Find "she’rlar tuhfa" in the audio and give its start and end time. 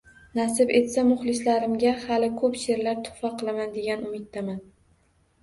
2.63-3.33